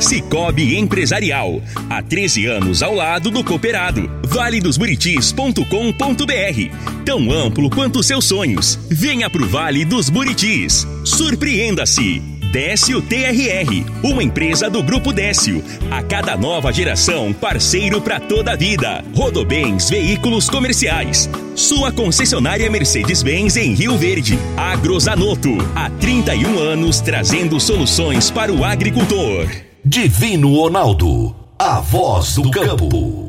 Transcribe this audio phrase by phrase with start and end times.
[0.00, 1.62] Cicobi Empresarial.
[1.88, 4.10] Há 13 anos ao lado do cooperado.
[4.24, 7.04] valedosburitis.com.br.
[7.04, 8.78] Tão amplo quanto seus sonhos.
[8.88, 10.86] Venha pro Vale dos Buritis.
[11.04, 12.22] Surpreenda-se.
[12.52, 15.62] Décio TRR, uma empresa do Grupo Décio.
[15.90, 19.04] A cada nova geração, parceiro para toda a vida.
[19.14, 21.28] Rodobens Veículos Comerciais.
[21.54, 24.38] Sua concessionária Mercedes-Benz em Rio Verde.
[24.56, 29.65] Agrozanoto, há 31 anos trazendo soluções para o agricultor.
[29.88, 33.28] Divino Ronaldo, a voz do campo.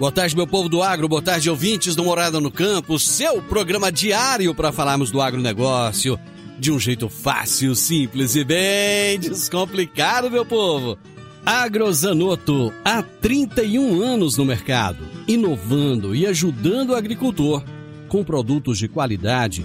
[0.00, 3.92] Boa tarde, meu povo do agro, boa tarde, ouvintes do Morada no Campo, seu programa
[3.92, 6.18] diário para falarmos do agronegócio
[6.58, 10.98] de um jeito fácil, simples e bem descomplicado, meu povo.
[11.46, 17.62] Agrozanoto, há 31 anos no mercado, inovando e ajudando o agricultor
[18.08, 19.64] com produtos de qualidade,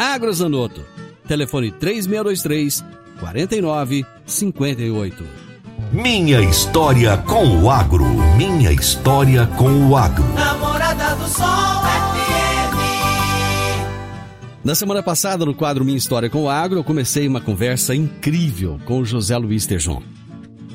[0.00, 0.82] Agrozanoto,
[1.28, 2.82] telefone 3623
[3.20, 5.24] 4958.
[5.92, 8.06] Minha história com o agro.
[8.34, 10.24] Minha história com o agro.
[10.32, 12.80] Namorada do Sol FM.
[14.64, 18.80] Na semana passada, no quadro Minha História com o Agro, eu comecei uma conversa incrível
[18.86, 20.02] com o José Luiz Tejon.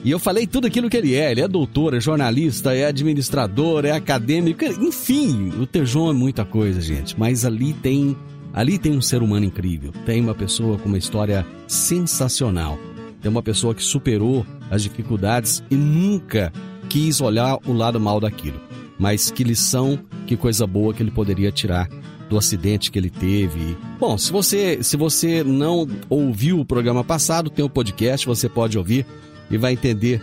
[0.03, 1.31] E eu falei tudo aquilo que ele é.
[1.31, 6.79] Ele é doutor, é jornalista, é administrador, é acadêmico, enfim, o Tejon é muita coisa,
[6.79, 7.19] gente.
[7.19, 8.15] Mas ali tem,
[8.55, 9.91] ali tem um ser humano incrível.
[10.05, 12.79] Tem uma pessoa com uma história sensacional.
[13.21, 16.53] Tem uma pessoa que superou as dificuldades e nunca
[16.87, 18.61] quis olhar o lado mal daquilo.
[18.97, 21.89] Mas que lição, que coisa boa que ele poderia tirar
[22.29, 23.77] do acidente que ele teve.
[23.99, 28.47] Bom, se você, se você não ouviu o programa passado, tem o um podcast, você
[28.47, 29.05] pode ouvir
[29.51, 30.21] e vai entender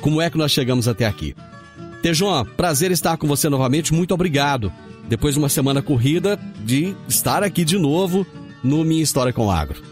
[0.00, 1.36] como é que nós chegamos até aqui.
[2.02, 4.72] Tejon, prazer estar com você novamente, muito obrigado.
[5.08, 8.26] Depois de uma semana corrida, de estar aqui de novo
[8.62, 9.82] no Minha História com o Agro.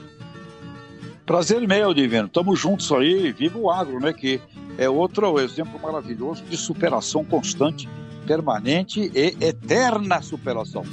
[1.25, 2.29] Prazer meu, Divino.
[2.29, 4.13] Tamo juntos aí, viva o agro, né?
[4.13, 4.41] Que
[4.79, 7.89] é outro exemplo maravilhoso de superação constante,
[8.27, 10.85] permanente e eterna superação.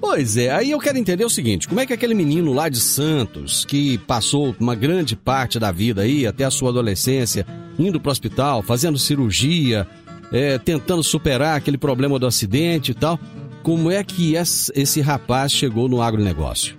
[0.00, 2.80] Pois é, aí eu quero entender o seguinte: como é que aquele menino lá de
[2.80, 7.46] Santos, que passou uma grande parte da vida aí, até a sua adolescência,
[7.78, 9.86] indo para o hospital, fazendo cirurgia,
[10.32, 13.18] é, tentando superar aquele problema do acidente e tal,
[13.62, 16.76] como é que esse rapaz chegou no agronegócio?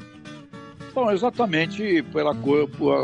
[0.93, 2.35] Bom, exatamente pela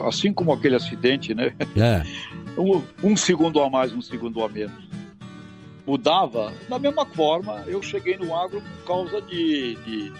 [0.07, 1.53] assim como aquele acidente, né?
[1.75, 2.03] É.
[2.57, 4.83] Um, um segundo a mais, um segundo a menos.
[5.85, 10.11] Mudava, da mesma forma, eu cheguei no agro por causa de, de,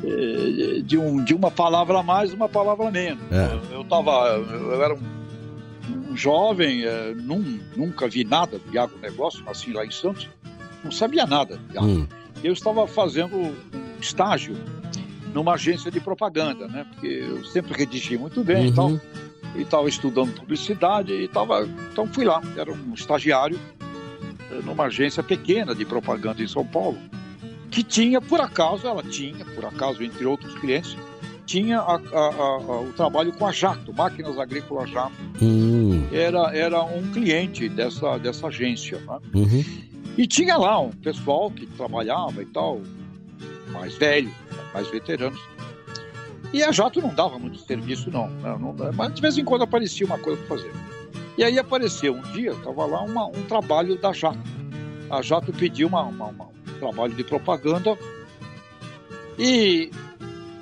[0.00, 3.22] de, de, um, de uma palavra a mais, uma palavra a menos.
[3.30, 3.74] É.
[3.74, 9.70] Eu, tava, eu era um, um jovem, é, num, nunca vi nada de agronegócio, assim
[9.74, 10.26] lá em Santos,
[10.82, 11.60] não sabia nada.
[11.78, 12.06] Hum.
[12.44, 13.54] Eu estava fazendo um
[14.00, 14.54] estágio
[15.32, 16.86] numa agência de propaganda, né?
[16.92, 18.68] Porque eu sempre redigi muito bem Uhum.
[18.68, 19.00] e tal.
[19.56, 22.42] E estava estudando publicidade e tava, então fui lá.
[22.56, 23.58] Era um estagiário
[24.50, 26.98] eh, numa agência pequena de propaganda em São Paulo,
[27.70, 30.96] que tinha, por acaso, ela tinha, por acaso, entre outros clientes,
[31.46, 35.12] tinha a- a- a- o trabalho com a Jato, Máquinas Agrícolas Jato.
[35.42, 39.18] Hum, Era, era um cliente dessa, dessa agência, né?
[39.34, 39.64] uhum.
[40.16, 42.80] E tinha lá um pessoal que trabalhava e tal,
[43.72, 44.32] mais velho,
[44.72, 45.40] mais veteranos.
[46.52, 48.28] E a Jato não dava muito serviço, não.
[48.28, 48.56] né?
[48.60, 50.72] Não- mas de vez em quando aparecia uma coisa para fazer.
[51.36, 54.38] E aí apareceu um dia, estava lá uma- um trabalho da Jato.
[55.10, 57.98] A Jato pediu uma, uma- uma- um trabalho de propaganda
[59.38, 59.90] e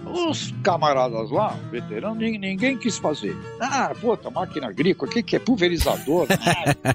[0.07, 3.37] os camaradas lá, veteranos, nin- ninguém quis fazer.
[3.61, 6.27] Ah, puta, máquina agrícola, o que, que é pulverizador?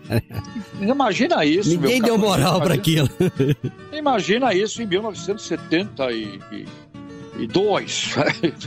[0.81, 1.69] Imagina isso.
[1.69, 3.09] Ninguém deu camarada, moral para aquilo.
[3.91, 6.67] Imagina isso em 1972.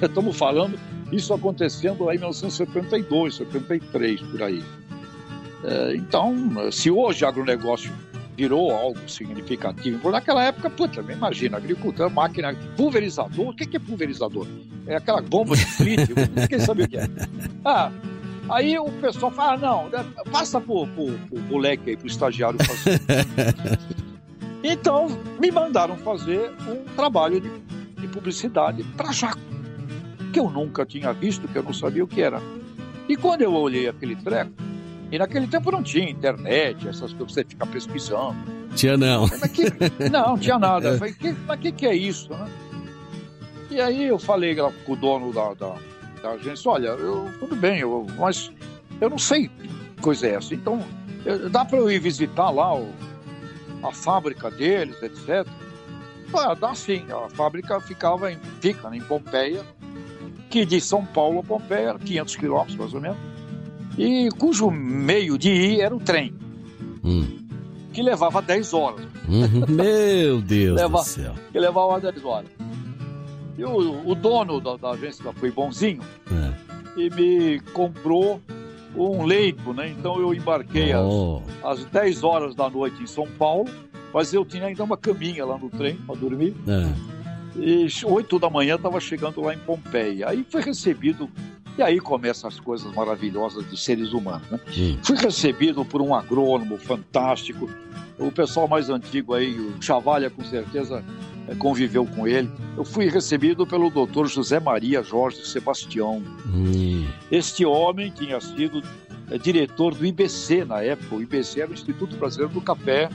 [0.02, 0.78] Estamos falando
[1.12, 4.62] isso acontecendo lá em 1972, 73, por aí.
[5.64, 6.34] É, Então,
[6.72, 7.92] se hoje o agronegócio
[8.36, 9.98] virou algo significativo.
[9.98, 13.48] Por naquela época, puta, imagina, agricultura, máquina, pulverizador.
[13.48, 14.46] O que é pulverizador?
[14.86, 16.08] É aquela bomba de flint,
[16.48, 17.08] quem sabe o que é.
[17.64, 17.92] Ah,
[18.48, 19.90] aí o pessoal fala, ah, não,
[20.30, 23.00] passa pro, pro, pro moleque aí, pro estagiário fazer.
[24.64, 27.50] então, me mandaram fazer um trabalho de,
[28.00, 29.38] de publicidade para Jaco,
[30.32, 32.40] que eu nunca tinha visto, que eu não sabia o que era.
[33.08, 34.52] E quando eu olhei aquele treco,
[35.10, 38.36] e naquele tempo não tinha internet, essas coisas, você fica pesquisando.
[38.76, 39.28] Tinha não.
[39.28, 39.64] Que,
[40.08, 40.90] não, tinha nada.
[40.90, 42.30] Eu falei, que, mas o que, que é isso?
[42.30, 42.48] Né?
[43.70, 45.74] E aí eu falei com o dono da, da,
[46.22, 48.52] da agência, olha, eu, tudo bem, eu, mas
[49.00, 50.54] eu não sei que coisa é essa.
[50.54, 50.80] Então,
[51.24, 52.88] eu, dá para eu ir visitar lá o,
[53.82, 55.44] a fábrica deles, etc.
[56.32, 57.04] Ah, dá sim.
[57.10, 59.64] A fábrica ficava em, fica né, em Pompeia,
[60.48, 63.29] que de São Paulo a Pompeia, 500 quilômetros mais ou menos
[64.00, 66.32] e cujo meio de ir era o trem,
[67.04, 67.26] hum.
[67.92, 69.04] que levava 10 horas.
[69.28, 69.66] Uhum.
[69.68, 71.34] Meu Deus Leva, do céu.
[71.52, 72.50] Que levava 10 horas.
[73.58, 76.00] E o, o dono da, da, agência foi bonzinho
[76.32, 76.98] é.
[76.98, 78.40] e me comprou
[78.96, 79.90] um leito, né?
[79.90, 81.42] Então eu embarquei oh.
[81.62, 83.68] às, às 10 horas da noite em São Paulo,
[84.14, 86.56] mas eu tinha ainda uma caminha lá no trem para dormir.
[86.66, 87.20] É.
[87.56, 90.30] E 8 da manhã estava chegando lá em Pompeia.
[90.30, 91.28] Aí foi recebido
[91.78, 94.48] e aí começam as coisas maravilhosas dos seres humanos.
[94.50, 94.60] Né?
[95.02, 97.70] Fui recebido por um agrônomo fantástico.
[98.18, 101.02] O pessoal mais antigo aí, o Chavalha, com certeza
[101.48, 102.50] eh, conviveu com ele.
[102.76, 106.22] Eu fui recebido pelo doutor José Maria Jorge Sebastião.
[106.46, 107.06] Hum.
[107.30, 108.82] Este homem tinha sido
[109.30, 111.16] é, diretor do IBC na época.
[111.16, 113.08] O IBC era o Instituto Brasileiro do Café,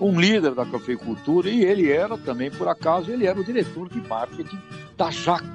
[0.00, 4.00] um líder da cafeicultura, e ele era também, por acaso, ele era o diretor de
[4.08, 4.58] marketing
[4.96, 5.46] da Jaco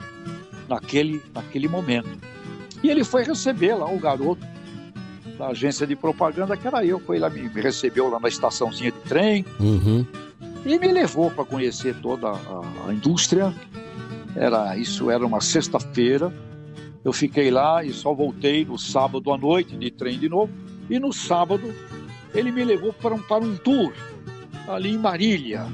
[0.68, 2.10] naquele, naquele momento.
[2.84, 4.46] E ele foi receber lá o garoto
[5.38, 7.00] da agência de propaganda, que era eu.
[7.00, 10.06] Foi lá, me, recebeu lá na estaçãozinha de trem uhum.
[10.66, 13.54] e me levou para conhecer toda a, a, indústria.
[14.36, 16.34] Era Isso era uma sexta-feira.
[17.04, 20.52] Eu fiquei lá e só voltei no sábado à noite de trem de novo.
[20.90, 21.74] E no sábado
[22.34, 23.94] ele me levou para um, para um tour
[24.68, 25.66] ali em Marília.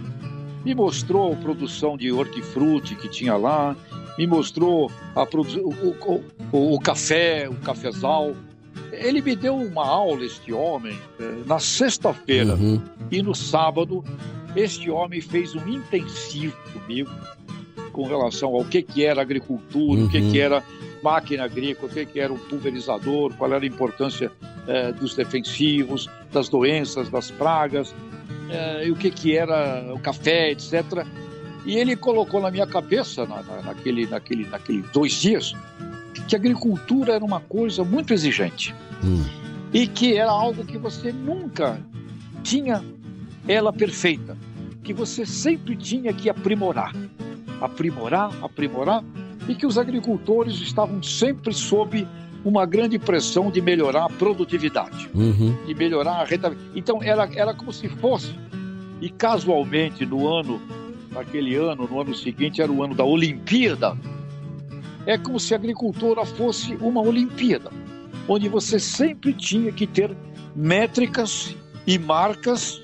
[0.63, 3.75] Me mostrou a produção de hortifruti que tinha lá,
[4.21, 6.21] me mostrou a, o,
[6.51, 8.35] o, o café, o cafezal.
[8.91, 12.79] Ele me deu uma aula, este homem, eh, na sexta-feira uhum.
[13.09, 14.03] e no sábado.
[14.55, 17.09] Este homem fez um intensivo comigo
[17.91, 20.05] com relação ao que, que era agricultura, uhum.
[20.05, 20.45] o que, que uhum.
[20.45, 20.63] era
[21.01, 24.31] máquina agrícola, o que, que era um pulverizador, qual era a importância
[24.67, 27.95] eh, dos defensivos, das doenças, das pragas,
[28.51, 31.05] eh, e o que, que era o café, etc.
[31.65, 35.53] E ele colocou na minha cabeça, na, na, naquele, naquele, naquele dois dias,
[36.27, 38.73] que a agricultura era uma coisa muito exigente.
[39.03, 39.23] Hum.
[39.73, 41.79] E que era algo que você nunca
[42.43, 42.83] tinha
[43.47, 44.37] ela perfeita.
[44.83, 46.95] Que você sempre tinha que aprimorar.
[47.61, 49.03] Aprimorar, aprimorar.
[49.47, 52.07] E que os agricultores estavam sempre sob
[52.43, 55.55] uma grande pressão de melhorar a produtividade, uhum.
[55.65, 56.71] de melhorar a rentabilidade.
[56.75, 58.35] Então era, era como se fosse,
[58.99, 60.59] e casualmente no ano
[61.11, 63.97] naquele ano, no ano seguinte, era o ano da Olimpíada.
[65.05, 67.71] É como se a agricultura fosse uma Olimpíada,
[68.27, 70.15] onde você sempre tinha que ter
[70.55, 72.81] métricas e marcas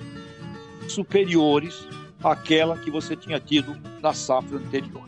[0.88, 1.88] superiores
[2.24, 5.08] àquela que você tinha tido na safra anterior.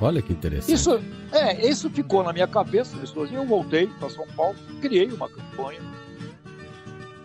[0.00, 0.74] Olha que interessante.
[0.74, 1.00] Isso,
[1.32, 2.96] é, isso ficou na minha cabeça.
[3.32, 5.80] Eu voltei para São Paulo, criei uma campanha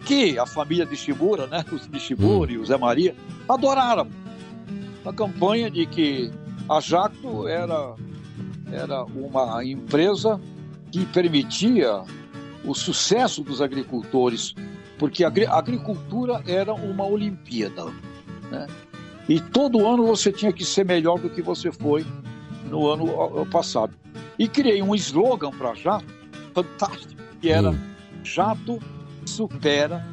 [0.05, 2.45] que a família de Shibura, né, os de hum.
[2.47, 3.15] e o Zé Maria,
[3.49, 4.07] adoraram
[5.05, 6.31] a campanha de que
[6.67, 7.95] a Jacto era,
[8.71, 10.39] era uma empresa
[10.91, 12.03] que permitia
[12.63, 14.55] o sucesso dos agricultores,
[14.97, 17.85] porque a agricultura era uma Olimpíada.
[18.49, 18.65] Né?
[19.29, 22.05] E todo ano você tinha que ser melhor do que você foi
[22.69, 23.93] no ano passado.
[24.37, 26.13] E criei um slogan para a Jato,
[26.53, 27.79] fantástico, que era hum.
[28.23, 28.79] Jato
[29.25, 30.05] supera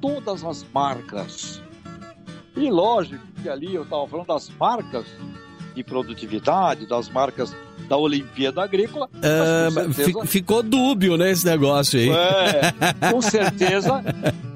[0.00, 1.60] todas as marcas.
[2.56, 5.06] E lógico que ali eu estava falando das marcas
[5.74, 7.54] de produtividade, das marcas
[7.88, 9.08] da Olimpíada Agrícola.
[9.22, 10.26] É, certeza...
[10.26, 12.10] Ficou dúbio, né, esse negócio aí.
[12.10, 14.04] É, com certeza,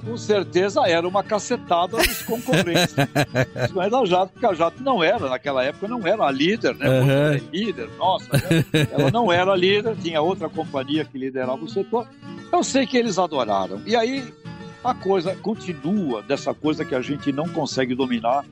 [0.04, 2.94] com certeza era uma cacetada dos concorrentes.
[3.72, 6.88] Mas da Jato, porque a Jato não era, naquela época, não era a líder, né?
[6.88, 7.48] Uhum.
[7.52, 8.86] líder, nossa, né?
[8.90, 12.06] ela não era líder, tinha outra companhia que liderava o setor.
[12.52, 13.80] Eu sei que eles adoraram.
[13.86, 14.24] E aí
[14.84, 18.44] a coisa continua dessa coisa que a gente não consegue dominar,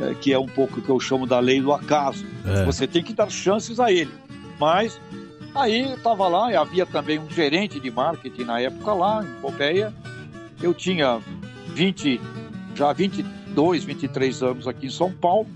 [0.00, 2.24] é, que é um pouco que eu chamo da lei do acaso.
[2.44, 2.64] É.
[2.64, 4.12] Você tem que dar chances a ele.
[4.58, 5.00] Mas
[5.54, 9.92] aí estava lá, e havia também um gerente de marketing na época lá, em Pompeia.
[10.60, 11.20] Eu tinha
[11.68, 12.20] 20,
[12.74, 15.46] já há 22, 23 anos aqui em São Paulo,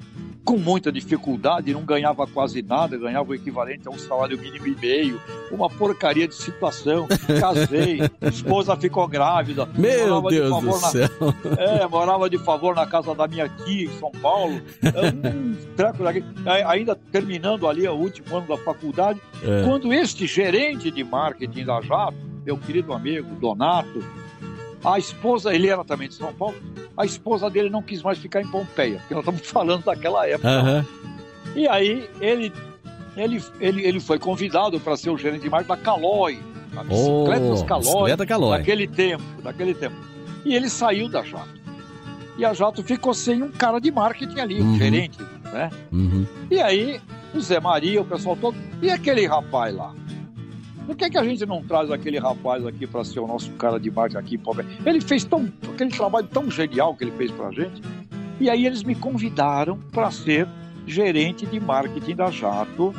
[0.45, 4.75] com muita dificuldade, não ganhava quase nada, ganhava o equivalente a um salário mínimo e
[4.75, 5.21] meio,
[5.51, 7.07] uma porcaria de situação.
[7.41, 9.67] Casei, esposa ficou grávida.
[9.77, 11.09] Meu Deus de do céu.
[11.57, 14.61] Na, é, morava de favor na casa da minha tia em São Paulo.
[14.83, 16.25] Um treco daqui,
[16.67, 19.65] ainda terminando ali o último ano da faculdade, é.
[19.65, 24.03] quando este gerente de marketing da Jato, meu querido amigo Donato,
[24.85, 26.57] a esposa, ele era também de São Paulo,
[26.97, 30.63] a esposa dele não quis mais ficar em Pompeia, porque nós estamos falando daquela época.
[30.63, 30.85] Uhum.
[31.55, 32.53] E aí ele,
[33.17, 36.41] ele, ele, ele foi convidado para ser o gerente de marketing da Caloi,
[36.77, 39.97] a bicicletas oh, Caloi, bicicleta Caloi, daquele tempo, daquele tempo.
[40.45, 41.63] E ele saiu da Jato.
[42.37, 44.73] E a Jato ficou sem um cara de marketing ali, uhum.
[44.73, 45.19] um gerente,
[45.53, 45.71] né?
[45.93, 46.27] Uhum.
[46.51, 47.01] E aí
[47.35, 49.95] o Zé Maria, o pessoal todo, e aquele rapaz lá?
[50.93, 53.81] Por que, que a gente não traz aquele rapaz aqui para ser o nosso cara
[53.81, 54.67] de marketing aqui, pobre?
[54.85, 57.81] Ele fez tão, aquele trabalho tão genial que ele fez para a gente.
[58.39, 60.47] E aí eles me convidaram para ser
[60.87, 62.95] gerente de marketing da Jato.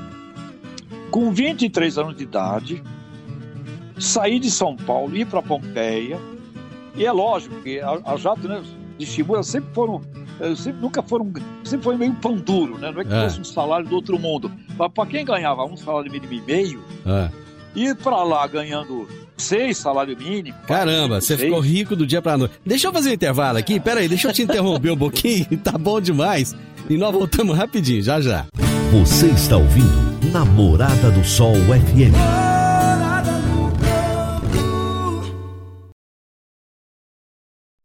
[1.11, 2.83] Com 23 anos de idade,
[3.99, 6.19] saí de São Paulo, ir para Pompeia.
[6.95, 8.63] E é lógico que a, a Jato, né,
[8.97, 10.01] de Shimura sempre foram
[10.57, 11.31] sempre, nunca foram,
[11.63, 12.91] sempre foi meio pão duro, né?
[12.91, 13.21] Não é que é.
[13.21, 14.51] fosse um salário do outro mundo.
[14.75, 17.42] Para quem ganhava um salário mínimo e meio, é
[17.75, 20.57] ir para lá ganhando seis salário mínimo.
[20.67, 22.55] Caramba, você ficou rico do dia para noite.
[22.65, 25.77] Deixa eu fazer um intervalo aqui, pera aí, deixa eu te interromper um pouquinho, tá
[25.77, 26.55] bom demais.
[26.89, 28.45] E nós voltamos rapidinho, já já.
[28.91, 32.13] Você está ouvindo Namorada do Sol FM.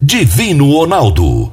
[0.00, 1.52] Divino Ronaldo,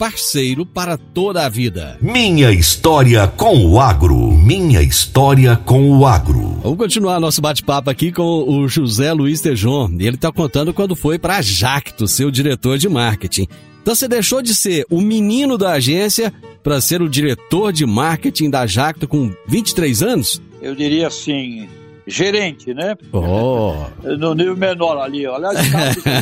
[0.00, 1.98] parceiro para toda a vida.
[2.00, 4.32] Minha história com o agro.
[4.32, 6.58] Minha história com o agro.
[6.62, 9.90] Vamos continuar nosso bate-papo aqui com o José Luiz Tejon.
[9.98, 13.46] Ele está contando quando foi para a Jacto, seu diretor de marketing.
[13.82, 18.48] Então você deixou de ser o menino da agência para ser o diretor de marketing
[18.48, 20.40] da Jacto com 23 anos?
[20.62, 21.68] Eu diria assim,
[22.06, 22.96] gerente, né?
[23.12, 23.74] Oh.
[24.18, 25.26] No nível menor ali.
[25.26, 25.58] Aliás,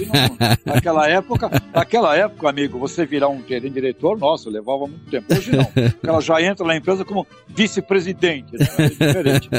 [0.65, 5.33] naquela época, naquela época, amigo, você virar um gerente diretor, nossa, levava muito tempo.
[5.33, 5.69] Hoje não.
[6.03, 8.67] Ela já entra na empresa como vice-presidente, né?
[8.79, 9.51] É diferente.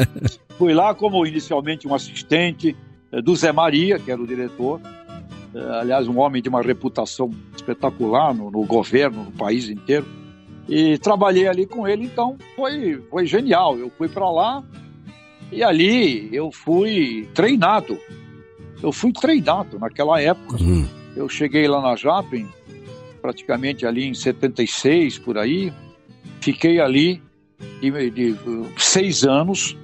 [0.58, 2.76] Fui lá como inicialmente um assistente
[3.12, 4.82] eh, do Zé Maria, que era o diretor.
[5.54, 10.06] Eh, aliás, um homem de uma reputação espetacular no, no governo, no país inteiro.
[10.68, 13.78] E trabalhei ali com ele, então foi, foi genial.
[13.78, 14.64] Eu fui para lá,
[15.52, 17.98] e ali eu fui treinado.
[18.82, 20.62] Eu fui treinado naquela época.
[20.62, 20.86] Uhum.
[21.16, 22.48] Eu cheguei lá na Japem,
[23.22, 25.74] praticamente ali em 76, por aí.
[26.40, 27.22] Fiquei ali
[27.82, 28.36] de, de
[28.78, 29.76] seis anos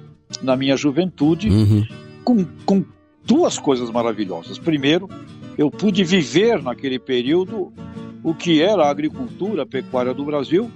[0.42, 1.86] na minha juventude, uhum.
[2.24, 2.84] com, com
[3.24, 4.58] duas coisas maravilhosas.
[4.58, 5.08] Primeiro,
[5.58, 7.72] eu pude viver naquele período
[8.22, 10.70] o que era a agricultura, a pecuária do Brasil,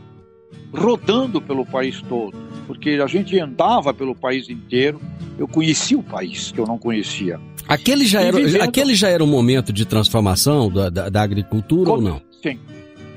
[0.72, 5.00] rodando pelo país todo porque a gente andava pelo país inteiro,
[5.36, 7.40] eu conhecia o país que eu não conhecia.
[7.66, 8.62] Aquele já, era, vivendo...
[8.62, 12.06] aquele já era um momento de transformação da, da, da agricultura Come...
[12.06, 12.22] ou não?
[12.40, 12.60] Sim.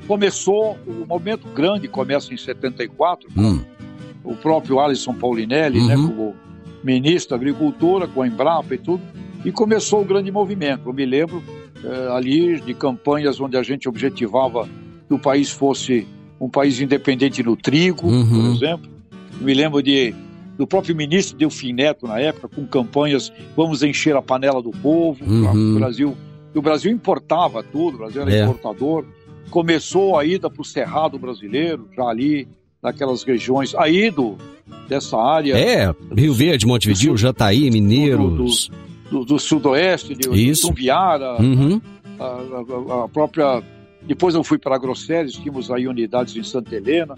[0.08, 3.60] Começou, o momento grande começa em 74, hum.
[4.24, 6.02] o próprio Alisson Paulinelli, né, uhum.
[6.02, 6.34] né, como
[6.82, 9.04] ministro da Agricultura, com a Embrapa e tudo,
[9.44, 10.88] e começou o grande movimento.
[10.88, 11.40] Eu me lembro
[11.84, 14.68] eh, ali de campanhas onde a gente objetivava
[15.06, 16.08] que o país fosse
[16.40, 18.26] um país independente no trigo, uhum.
[18.26, 18.93] por exemplo,
[19.44, 20.14] me lembro de,
[20.56, 25.24] do próprio ministro Delfim Neto, na época, com campanhas Vamos encher a panela do povo.
[25.24, 25.76] Uhum.
[25.76, 26.16] O Brasil
[26.54, 28.42] o Brasil importava tudo, o Brasil era é.
[28.42, 29.04] importador.
[29.50, 32.48] Começou a ida para o Cerrado brasileiro, já ali
[32.82, 34.36] naquelas regiões, aí do,
[34.88, 35.56] dessa área.
[35.56, 38.68] É, Rio Verde, Montevideo, Jataí, Mineiros.
[38.68, 40.68] Do, do, do, do sudoeste, de, Isso.
[40.68, 41.80] de Viara, uhum.
[42.18, 43.62] a, a, a, própria.
[44.02, 47.16] Depois eu fui para Grosseres, tínhamos aí unidades em Santa Helena.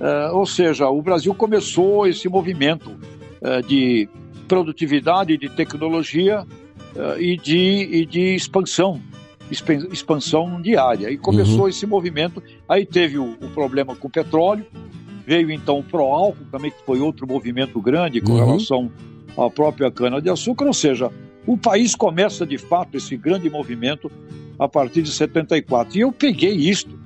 [0.00, 2.90] Uh, ou seja, o Brasil começou esse movimento
[3.42, 4.08] uh, de
[4.46, 6.46] produtividade, de tecnologia
[6.94, 7.58] uh, e, de,
[7.90, 9.00] e de expansão,
[9.50, 11.10] expansão diária.
[11.10, 11.68] E começou uhum.
[11.68, 12.42] esse movimento.
[12.68, 14.64] Aí teve o, o, problema com o petróleo,
[15.26, 18.46] veio então o pró-álcool também, que foi outro movimento grande com uhum.
[18.46, 18.90] relação
[19.36, 20.64] à própria cana-de-açúcar.
[20.64, 21.10] Ou seja,
[21.44, 24.10] o país começa de fato esse grande movimento
[24.58, 25.98] a partir de 74.
[25.98, 26.98] E eu peguei isto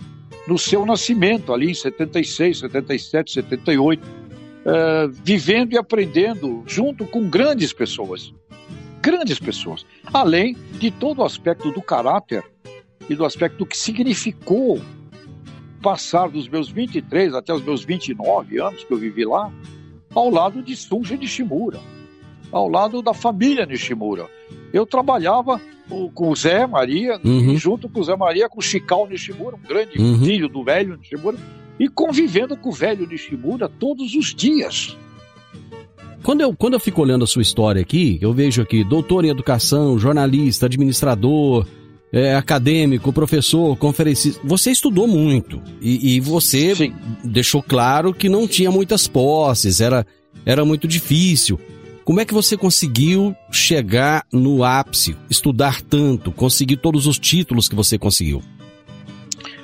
[0.53, 4.07] no seu nascimento, ali em 76, 77, 78.
[4.65, 8.35] é, vivendo e aprendendo junto com grandes pessoas.
[9.01, 9.87] Grandes pessoas.
[10.13, 12.45] Além de todo o aspecto do caráter
[13.09, 14.79] e do aspecto que significou
[15.83, 19.51] passar dos meus 23 até os meus 29 anos que eu vivi lá,
[20.15, 21.81] ao lado de Sunja Nishimura,
[22.53, 24.29] ao lado da família Nishimura.
[24.71, 25.59] Eu trabalhava
[26.15, 27.57] com o Zé Maria, uhum.
[27.57, 30.25] junto com o Zé Maria, com o Chical Nishimura, um grande uhum.
[30.25, 31.37] filho do velho Nishimura,
[31.79, 34.97] e convivendo com o velho Nishimura todos os dias.
[36.23, 39.29] Quando eu, quando eu fico olhando a sua história aqui, eu vejo aqui doutor em
[39.29, 41.67] educação, jornalista, administrador,
[42.13, 44.41] é, acadêmico, professor, conferencista.
[44.45, 46.95] Você estudou muito e, e você Sim.
[47.25, 50.07] deixou claro que não tinha muitas posses, era,
[50.47, 51.59] era muito difícil.
[52.05, 57.75] Como é que você conseguiu chegar no ápice, estudar tanto, conseguir todos os títulos que
[57.75, 58.43] você conseguiu?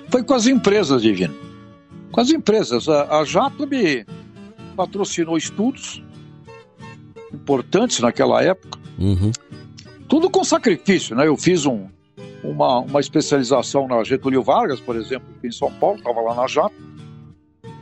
[0.09, 1.35] Foi com as empresas, Divino.
[2.13, 2.89] Com as empresas.
[2.89, 4.07] A, a Jato me
[4.77, 6.03] patrocinou estudos
[7.33, 8.79] importantes naquela época.
[8.99, 9.33] Uhum.
[10.09, 11.27] Tudo com sacrifício, né?
[11.27, 11.87] Eu fiz um,
[12.43, 16.75] uma, uma especialização na Getúlio Vargas, por exemplo, em São Paulo, estava lá na Jato.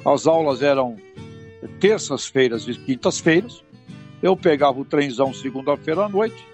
[0.05, 0.97] As aulas eram
[1.81, 3.63] terças-feiras e quintas-feiras.
[4.23, 6.47] Eu pegava o trenzão segunda-feira à noite,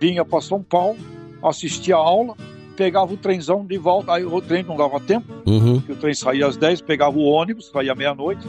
[0.00, 0.98] vinha para São Paulo,
[1.42, 2.34] assistia a aula,
[2.76, 5.82] pegava o trenzão de volta, aí o trem não dava tempo, uhum.
[5.88, 8.46] o trem saía às 10, pegava o ônibus, saía meia-noite,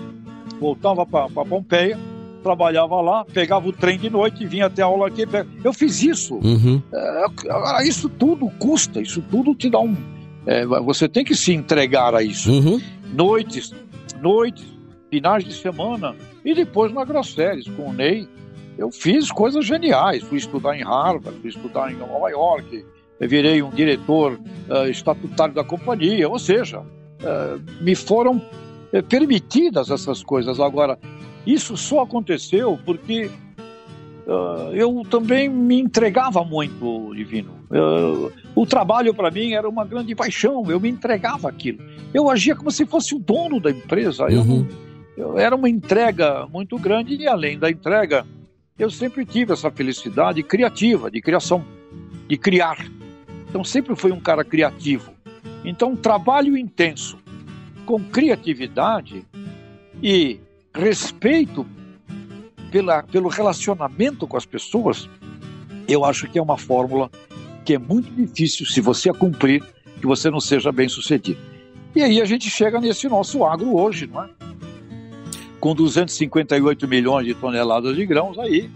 [0.59, 1.97] voltava para Pompeia,
[2.43, 5.23] trabalhava lá, pegava o trem de noite e vinha até a aula aqui.
[5.63, 6.35] Eu fiz isso.
[6.35, 6.81] Uhum.
[6.93, 9.95] É, agora, isso tudo custa, isso tudo te dá um.
[10.45, 12.51] É, você tem que se entregar a isso.
[12.51, 12.81] Uhum.
[13.13, 13.73] Noites,
[14.21, 14.65] noites,
[15.09, 18.27] finais de semana e depois na Grosseries com o Ney.
[18.79, 20.23] Eu fiz coisas geniais.
[20.23, 22.85] Fui estudar em Harvard, fui estudar em Nova York,
[23.19, 24.39] virei um diretor
[24.69, 26.29] uh, estatutário da companhia.
[26.29, 30.61] Ou seja, uh, me foram uh, permitidas essas coisas.
[30.61, 30.97] Agora,
[31.45, 33.29] isso só aconteceu porque
[34.73, 37.51] eu também me entregava muito, Divino.
[38.55, 41.79] O trabalho para mim era uma grande paixão, eu me entregava aquilo.
[42.13, 44.25] Eu agia como se fosse o dono da empresa.
[44.25, 44.67] Uhum.
[45.17, 48.23] Eu, eu, era uma entrega muito grande e, além da entrega,
[48.79, 51.63] eu sempre tive essa felicidade criativa, de criação,
[52.27, 52.89] de criar.
[53.49, 55.11] Então, sempre fui um cara criativo.
[55.65, 57.19] Então, trabalho intenso,
[57.85, 59.25] com criatividade
[60.01, 60.39] e
[60.73, 61.65] respeito
[62.71, 65.09] pela, pelo relacionamento com as pessoas,
[65.87, 67.11] eu acho que é uma fórmula
[67.65, 69.61] que é muito difícil, se você a cumprir,
[69.99, 71.39] que você não seja bem sucedido.
[71.95, 74.29] E aí a gente chega nesse nosso agro hoje, não é?
[75.59, 78.69] Com 258 milhões de toneladas de grãos aí.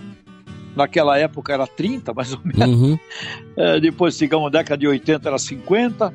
[0.75, 2.81] Naquela época era 30, mais ou menos.
[2.81, 2.99] Uhum.
[3.55, 6.11] É, depois chegamos na década de 80, era 50.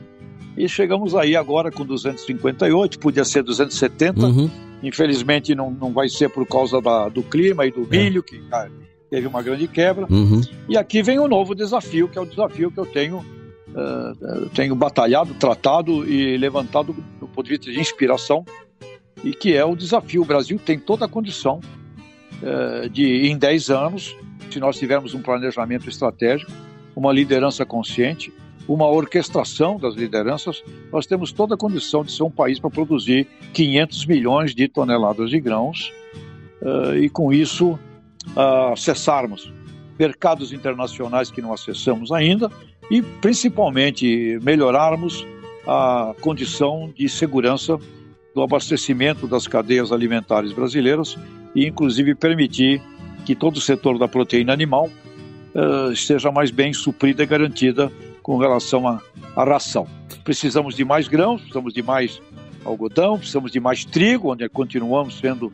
[0.57, 4.27] E chegamos aí agora com 258, podia ser 270.
[4.27, 4.51] Uhum.
[4.83, 7.97] Infelizmente não, não vai ser por causa da, do clima e do é.
[7.97, 8.67] milho, que ah,
[9.11, 10.07] teve uma grande quebra.
[10.11, 10.41] Uhum.
[10.69, 14.49] E aqui vem o um novo desafio, que é o desafio que eu tenho, uh,
[14.55, 18.45] tenho batalhado, tratado e levantado do ponto de vista de inspiração,
[19.25, 20.23] e que é o desafio.
[20.23, 21.61] O Brasil tem toda a condição
[22.43, 24.17] uh, de, em 10 anos,
[24.51, 26.51] se nós tivermos um planejamento estratégico,
[26.95, 28.33] uma liderança consciente,
[28.67, 33.27] uma orquestração das lideranças, nós temos toda a condição de ser um país para produzir
[33.55, 35.93] 500 milhões de toneladas de grãos
[36.61, 37.79] uh, e, com isso,
[38.73, 39.51] acessarmos
[39.99, 42.51] mercados internacionais que não acessamos ainda
[42.91, 45.27] e, principalmente, melhorarmos
[45.67, 47.79] a condição de segurança
[48.35, 51.17] do abastecimento das cadeias alimentares brasileiras
[51.55, 52.83] e, inclusive, permitir
[53.25, 54.89] que todo o setor da proteína animal
[55.55, 57.91] uh, esteja mais bem suprida e garantida
[58.23, 59.01] com relação à,
[59.45, 59.87] ração.
[60.23, 62.21] Precisamos de mais grãos, precisamos de mais
[62.65, 65.51] algodão, precisamos de mais trigo, onde continuamos sendo,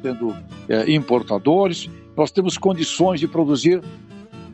[0.00, 0.36] sendo
[0.68, 1.90] é, importadores.
[2.16, 3.82] Nós temos condições de produzir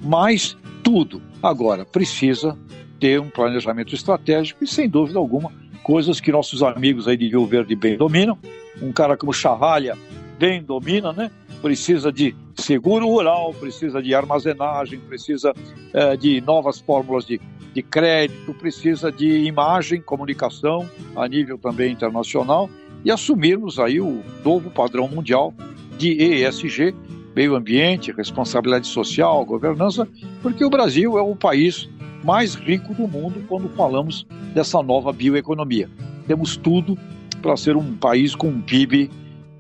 [0.03, 1.21] mais tudo.
[1.43, 2.57] Agora, precisa
[2.99, 5.53] ter um planejamento estratégico e, sem dúvida alguma,
[5.89, 8.39] coisas que nossos amigos aí de Rio Verde bem dominam.
[8.83, 9.97] Um cara como Chavalha
[10.39, 11.31] bem domina, né?
[11.63, 15.55] Precisa de seguro rural, precisa de armazenagem, precisa
[15.95, 17.41] é, de novas fórmulas de
[17.73, 22.69] de crédito, precisa de imagem, comunicação a nível também internacional
[23.05, 25.55] e assumirmos aí o novo padrão mundial
[25.97, 26.95] de ESG,
[27.37, 30.09] meio ambiente, responsabilidade social, governança,
[30.43, 31.89] porque o Brasil é o país
[32.25, 35.89] mais rico do mundo quando falamos dessa nova bioeconomia.
[36.27, 36.99] Temos tudo
[37.41, 39.11] para ser um país com um PIB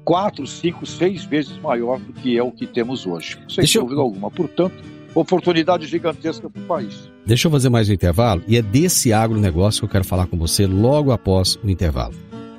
[0.05, 4.01] quatro, cinco, seis vezes maior do que é o que temos hoje, sem Deixa dúvida
[4.01, 4.05] eu...
[4.05, 4.31] alguma.
[4.31, 4.75] Portanto,
[5.14, 7.11] oportunidade gigantesca para o país.
[7.27, 10.38] Deixa eu fazer mais um intervalo e é desse agronegócio que eu quero falar com
[10.38, 12.14] você logo após o intervalo.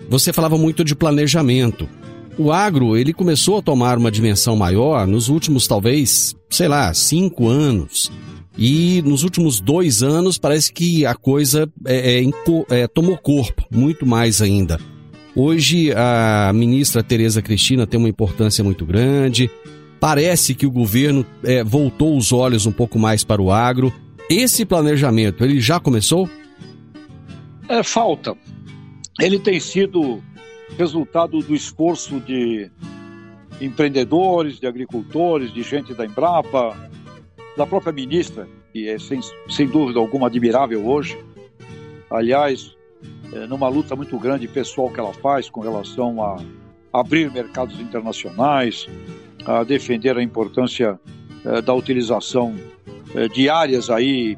[0.08, 1.90] Você falava muito de planejamento.
[2.38, 7.48] O agro, ele começou a tomar uma dimensão maior nos últimos, talvez, sei lá, cinco
[7.48, 8.12] anos.
[8.58, 12.30] E nos últimos dois anos parece que a coisa é, é,
[12.70, 14.80] é, tomou corpo, muito mais ainda.
[15.36, 19.50] Hoje a ministra Tereza Cristina tem uma importância muito grande.
[20.00, 23.94] Parece que o governo é, voltou os olhos um pouco mais para o agro.
[24.30, 26.30] Esse planejamento, ele já começou?
[27.70, 28.36] É, falta
[29.20, 30.22] ele tem sido
[30.78, 32.70] resultado do esforço de
[33.62, 36.76] empreendedores, de agricultores, de gente da Embrapa,
[37.56, 41.18] da própria ministra, que é sem, sem dúvida alguma admirável hoje.
[42.10, 42.76] Aliás,
[43.32, 46.38] é, numa luta muito grande pessoal que ela faz com relação a
[46.92, 48.88] abrir mercados internacionais,
[49.46, 51.00] a defender a importância
[51.46, 52.54] é, da utilização
[53.34, 54.38] de áreas aí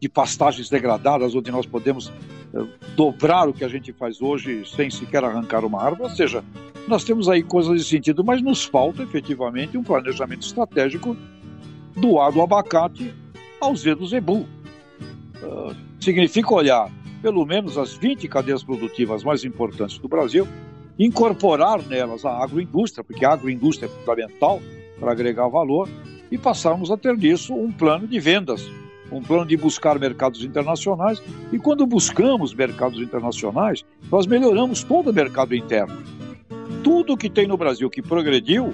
[0.00, 2.12] de pastagens degradadas, onde nós podemos
[2.96, 6.10] dobrar o que a gente faz hoje sem sequer arrancar uma árvore.
[6.10, 6.44] Ou seja,
[6.86, 11.16] nós temos aí coisas de sentido, mas nos falta efetivamente um planejamento estratégico
[11.96, 13.12] do A do abacate
[13.60, 14.46] ao Z do zebu.
[15.42, 16.90] Uh, significa olhar
[17.22, 20.46] pelo menos as 20 cadeias produtivas mais importantes do Brasil,
[20.98, 24.60] incorporar nelas a agroindústria, porque a agroindústria é fundamental
[24.98, 25.88] para agregar valor,
[26.30, 28.68] e passarmos a ter nisso um plano de vendas
[29.10, 31.22] um plano de buscar mercados internacionais.
[31.52, 35.96] E quando buscamos mercados internacionais, nós melhoramos todo o mercado interno.
[36.82, 38.72] Tudo que tem no Brasil que progrediu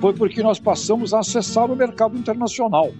[0.00, 2.92] foi porque nós passamos a acessar o mercado internacional.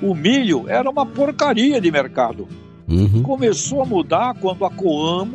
[0.00, 2.46] O milho era uma porcaria de mercado.
[2.88, 3.22] Uhum.
[3.22, 5.34] Começou a mudar quando a Coamo,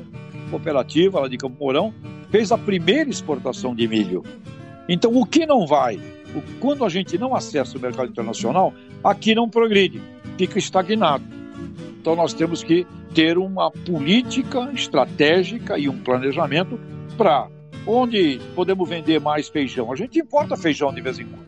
[0.50, 1.94] cooperativa lá de Campo Mourão,
[2.30, 4.24] fez a primeira exportação de milho.
[4.88, 6.00] Então, o que não vai?
[6.60, 10.02] Quando a gente não acessa o mercado internacional, aqui não progride
[10.38, 11.24] fica estagnado.
[12.00, 16.80] Então nós temos que ter uma política estratégica e um planejamento
[17.18, 17.48] para
[17.86, 19.92] onde podemos vender mais feijão.
[19.92, 21.44] A gente importa feijão de vez em quando.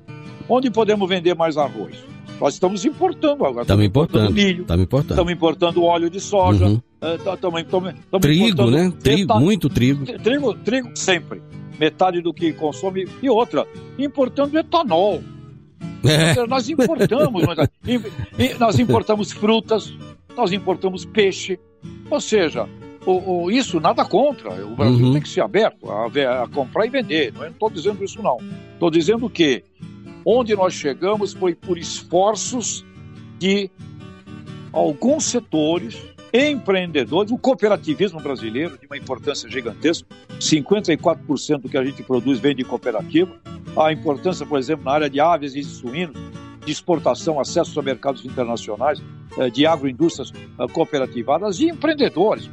[0.47, 2.14] Onde podemos vender mais arroz?
[2.39, 3.61] Nós estamos importando agora.
[3.61, 4.61] Estamos importando milho.
[4.61, 5.13] Estamos importando.
[5.13, 6.65] Estamos importando óleo de soja.
[6.65, 6.81] Uhum.
[7.01, 8.93] Estamos, estamos, estamos trigo, né?
[9.01, 10.05] Trigo, metade, muito trigo.
[10.05, 11.41] Trigo, trigo sempre.
[11.79, 13.07] Metade do que consome.
[13.21, 13.65] E outra,
[13.97, 15.21] importando etanol.
[16.03, 16.45] É.
[16.47, 17.43] Nós importamos,
[18.59, 19.93] nós importamos frutas,
[20.35, 21.59] nós importamos peixe.
[22.09, 22.67] Ou seja,
[23.05, 24.51] o, o, isso nada contra.
[24.65, 25.13] O Brasil uhum.
[25.13, 27.33] tem que ser aberto a, a comprar e vender.
[27.33, 28.37] Não estou dizendo isso, não.
[28.73, 29.63] Estou dizendo que
[30.25, 32.83] onde nós chegamos foi por esforços
[33.37, 33.69] de
[34.73, 35.95] alguns setores
[36.33, 40.05] empreendedores, o cooperativismo brasileiro, de uma importância gigantesca,
[40.37, 43.31] 54% do que a gente produz vem de cooperativa,
[43.77, 46.15] a importância, por exemplo, na área de aves e de suínos,
[46.65, 49.01] de exportação, acesso a mercados internacionais,
[49.37, 52.49] eh, de agroindústrias eh, cooperativadas e empreendedores.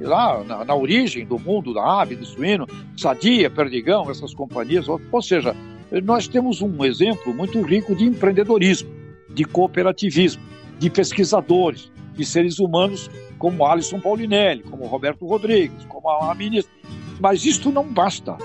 [0.00, 5.00] Lá na, na, origem do mundo da ave, do suíno, Sadia, Perdigão, essas companhias, ou,
[5.10, 5.54] ou seja,
[6.02, 8.94] nós temos um exemplo muito rico de empreendedorismo.
[9.28, 10.42] de cooperativismo,
[10.78, 16.72] de pesquisadores, de seres humanos como Alisson Paulinelli, como Roberto Rodrigues, como a ministra.
[17.20, 18.38] Mas isto não basta.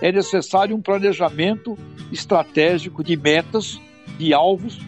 [0.00, 1.76] É necessário um planejamento
[2.10, 3.78] estratégico de metas,
[4.18, 4.78] de alvos,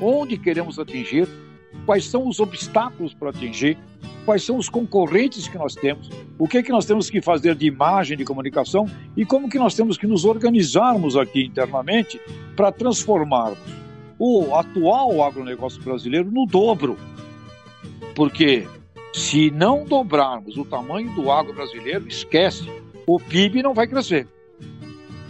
[0.00, 1.26] onde queremos atingir,
[1.84, 3.76] quais são os obstáculos para atingir,
[4.26, 7.54] quais são os concorrentes que nós temos, o que é que nós temos que fazer
[7.54, 8.86] de imagem, de comunicação
[9.16, 12.20] e como que nós temos que nos organizarmos aqui internamente
[12.56, 13.58] para transformarmos
[14.18, 16.98] o atual agronegócio brasileiro no dobro.
[18.16, 18.66] Porque
[19.12, 22.68] se não dobrarmos o tamanho do agro brasileiro, esquece,
[23.06, 24.26] o PIB não vai crescer.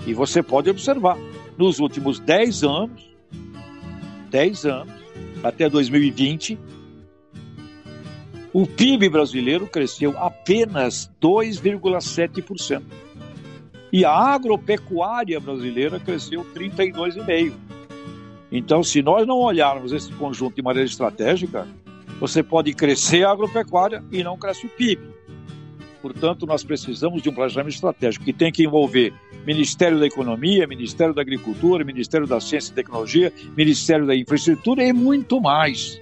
[0.06, 1.18] E você pode observar,
[1.58, 3.14] nos últimos 10 anos,
[4.30, 4.94] 10 anos,
[5.42, 6.58] até 2020,
[8.58, 12.82] o PIB brasileiro cresceu apenas 2,7%.
[13.92, 17.52] E a agropecuária brasileira cresceu 32,5%.
[18.50, 21.68] Então, se nós não olharmos esse conjunto de maneira estratégica,
[22.18, 25.02] você pode crescer a agropecuária e não cresce o PIB.
[26.00, 29.12] Portanto, nós precisamos de um planejamento estratégico que tem que envolver
[29.46, 34.94] Ministério da Economia, Ministério da Agricultura, Ministério da Ciência e Tecnologia, Ministério da Infraestrutura e
[34.94, 36.00] muito mais.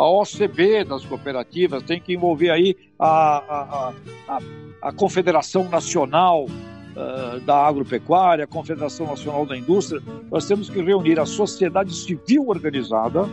[0.00, 3.92] A OCB das cooperativas tem que envolver aí a, a,
[4.28, 4.38] a,
[4.80, 10.00] a Confederação Nacional uh, da Agropecuária, a Confederação Nacional da Indústria.
[10.30, 13.28] Nós temos que reunir a sociedade civil organizada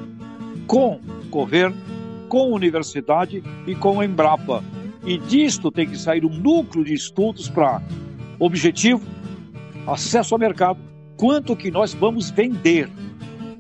[0.68, 1.00] com
[1.30, 1.78] governo,
[2.28, 4.62] com universidade e com a Embrapa.
[5.06, 7.82] E disto tem que sair um núcleo de estudos para
[8.40, 9.08] objetivo,
[9.88, 10.82] acesso ao mercado,
[11.16, 12.90] quanto que nós vamos vender.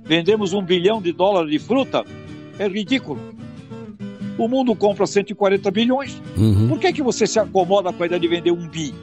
[0.03, 2.03] Vendemos um bilhão de dólares de fruta,
[2.59, 3.19] é ridículo.
[4.37, 6.21] O mundo compra 140 bilhões.
[6.37, 6.67] Uhum.
[6.67, 8.93] Por que, que você se acomoda com a ideia de vender um bi?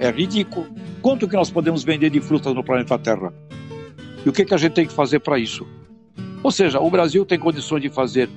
[0.00, 0.66] É ridículo.
[1.00, 3.32] Quanto que nós podemos vender de frutas no planeta Terra?
[4.24, 5.66] E o que, que a gente tem que fazer para isso?
[6.42, 8.28] Ou seja, o Brasil tem condições de fazer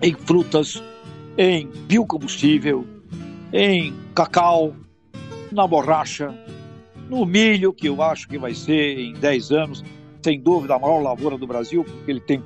[0.00, 0.82] em frutas,
[1.36, 2.86] em biocombustível,
[3.52, 4.74] em cacau,
[5.52, 6.34] na borracha,
[7.08, 9.84] no milho, que eu acho que vai ser em 10 anos,
[10.22, 12.42] sem dúvida, a maior lavoura do Brasil, porque ele tem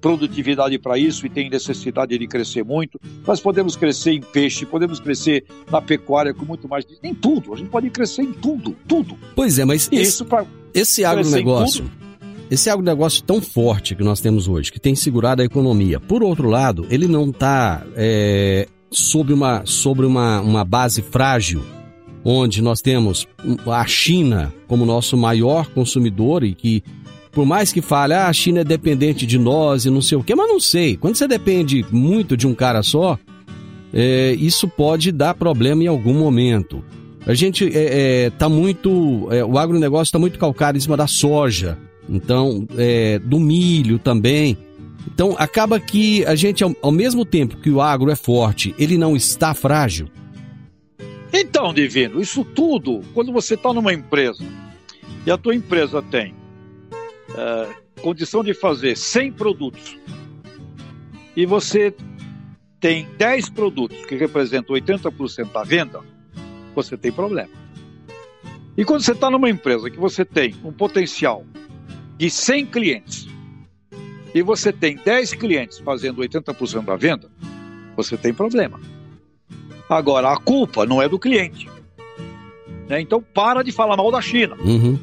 [0.00, 3.00] produtividade para isso e tem necessidade de crescer muito.
[3.26, 6.84] Nós podemos crescer em peixe, podemos crescer na pecuária com muito mais.
[7.02, 9.16] Em tudo, a gente pode crescer em tudo, tudo.
[9.34, 11.90] Pois é, mas isso para esse agronegócio
[12.50, 16.48] esse agronegócio tão forte que nós temos hoje, que tem segurado a economia, por outro
[16.48, 21.62] lado, ele não está é, sobre, uma, sobre uma, uma base frágil,
[22.24, 23.26] onde nós temos
[23.66, 26.82] a China como nosso maior consumidor e que,
[27.38, 30.24] por mais que fale, ah, a China é dependente de nós e não sei o
[30.24, 30.96] quê, mas não sei.
[30.96, 33.16] Quando você depende muito de um cara só,
[33.94, 36.84] é, isso pode dar problema em algum momento.
[37.24, 39.28] A gente está é, é, tá muito.
[39.30, 44.58] É, o agronegócio está muito calcado em cima da soja então é, do milho também.
[45.06, 48.98] Então acaba que a gente, ao, ao mesmo tempo que o agro é forte, ele
[48.98, 50.08] não está frágil.
[51.32, 54.44] Então, Divino, isso tudo, quando você está numa empresa
[55.24, 56.36] e a tua empresa tem
[57.34, 57.68] é,
[58.00, 59.98] condição de fazer 100 produtos
[61.36, 61.94] e você
[62.80, 66.00] tem 10 produtos que representam 80% da venda,
[66.74, 67.50] você tem problema.
[68.76, 71.44] E quando você está numa empresa que você tem um potencial
[72.16, 73.28] de 100 clientes
[74.34, 77.30] e você tem 10 clientes fazendo 80% da venda,
[77.96, 78.80] você tem problema.
[79.88, 81.68] Agora, a culpa não é do cliente.
[82.88, 83.00] Né?
[83.00, 84.56] Então, para de falar mal da China.
[84.60, 84.98] Uhum.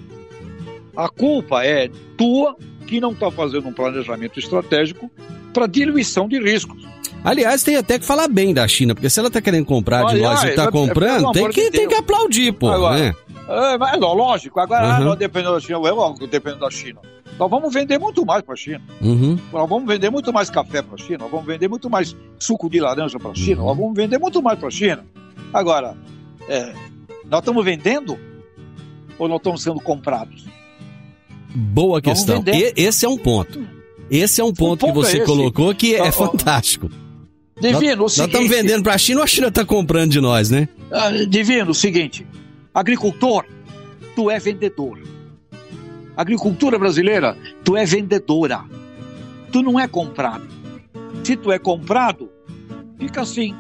[0.96, 2.56] A culpa é tua
[2.88, 5.10] que não está fazendo um planejamento estratégico
[5.54, 6.86] para diluição de riscos.
[7.24, 10.16] Aliás, tem até que falar bem da China, porque se ela está querendo comprar de
[10.16, 12.70] Aliás, nós e está é, comprando, é, tem, que, de tem que aplaudir, pô.
[12.70, 13.16] Agora, né?
[13.48, 15.06] É, mas, lógico, agora uhum.
[15.06, 17.00] não depende da China, eu dependo da China.
[17.38, 18.82] Nós vamos vender muito mais para a China.
[19.02, 19.38] Uhum.
[19.52, 21.20] Nós vamos vender muito mais café para a China.
[21.20, 23.62] Nós vamos vender muito mais suco de laranja para a China.
[23.62, 23.68] Uhum.
[23.68, 25.06] Nós vamos vender muito mais para a China.
[25.54, 25.98] Agora,
[26.48, 26.74] é,
[27.26, 28.18] nós estamos vendendo
[29.18, 30.46] ou nós estamos sendo comprados?
[31.56, 32.44] Boa questão.
[32.48, 33.66] E, esse é um ponto.
[34.10, 36.90] Esse é um ponto, que você é colocou que é fantástico.
[37.60, 40.50] Divino, nós, nós estamos vendendo para a China ou a China está comprando de nós,
[40.50, 40.68] né?
[40.92, 42.28] Ah, divino, o seguinte:
[42.74, 43.46] agricultor,
[44.16, 45.00] tu é vendedor.
[46.18, 48.64] Agricultura brasileira, tu é vendedora.
[49.52, 50.48] Tu não é comprado.
[51.24, 52.30] Se tu é comprado,
[53.00, 53.56] fica assim.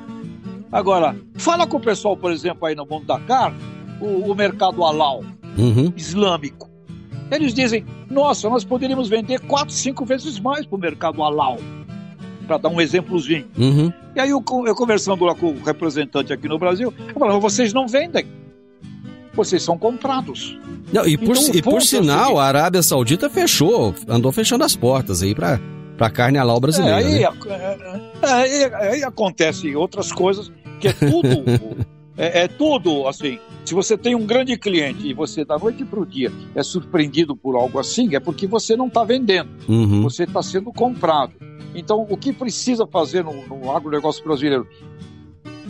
[0.71, 3.57] Agora, fala com o pessoal, por exemplo, aí no mundo da carne,
[4.01, 5.23] o, o mercado halal,
[5.57, 5.91] uhum.
[5.95, 6.74] islâmico.
[7.31, 11.57] Eles dizem, nossa, nós poderíamos vender quatro, cinco vezes mais para o mercado halal.
[12.47, 13.47] Para dar um exemplozinho.
[13.57, 13.91] Uhum.
[14.15, 17.73] E aí, eu, eu, conversando lá com o representante aqui no Brasil, eu falava, vocês
[17.73, 18.25] não vendem.
[19.33, 20.57] vocês são comprados.
[20.93, 24.75] Não, e por, Então, e por é sinal, a Arábia Saudita fechou, andou fechando as
[24.75, 25.59] portas aí pra,
[25.97, 26.97] pra carne halal É, brasileira.
[26.97, 27.27] aí, né?
[28.21, 31.27] é, é, aí, aí acontecem outras coisas que é tudo,
[32.17, 33.39] é, é tudo assim.
[33.65, 37.35] Se você tem um grande cliente e você da noite para o dia é surpreendido
[37.35, 40.01] por algo assim, é porque você não está vendendo, Uhum.
[40.03, 41.33] você está sendo comprado.
[41.73, 44.65] Então, o que precisa fazer no, no agronegócio brasileiro?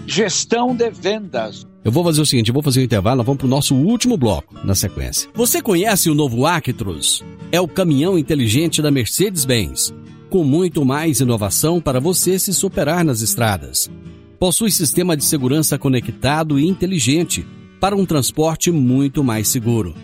[0.05, 1.65] Gestão de vendas.
[1.83, 4.17] Eu vou fazer o seguinte, eu vou fazer o intervalo, nós vamos pro nosso último
[4.17, 5.29] bloco na sequência.
[5.33, 7.23] Você conhece o novo Actros?
[7.51, 9.93] É o caminhão inteligente da Mercedes-Benz,
[10.29, 13.89] com muito mais inovação para você se superar nas estradas.
[14.39, 17.45] Possui sistema de segurança conectado e inteligente
[17.79, 19.95] para um transporte muito mais seguro.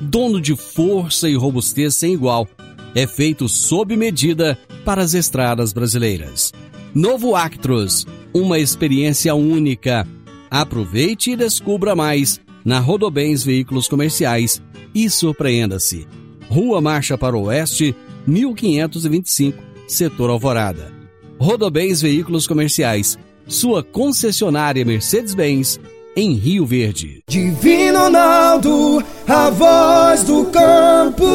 [0.00, 2.46] Dono de força e robustez sem igual,
[2.94, 6.52] é feito sob medida para as estradas brasileiras.
[6.94, 10.06] Novo Actros, uma experiência única.
[10.50, 14.62] Aproveite e descubra mais na Rodobens Veículos Comerciais
[14.94, 16.06] e surpreenda-se.
[16.48, 17.94] Rua Marcha para o Oeste,
[18.26, 20.92] 1525, Setor Alvorada.
[21.38, 25.80] Rodobens Veículos Comerciais, sua concessionária Mercedes-Benz
[26.14, 27.22] em Rio Verde.
[27.28, 31.26] Divino Ronaldo, a voz do campo.